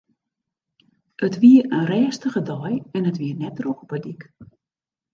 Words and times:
It 1.25 1.35
wie 1.41 1.59
in 1.77 1.85
rêstige 1.91 2.41
dei 2.49 2.73
en 2.95 3.07
it 3.09 3.19
wie 3.21 3.39
net 3.41 3.57
drok 3.59 3.79
op 3.83 3.91
'e 3.95 3.99
dyk. 4.05 4.21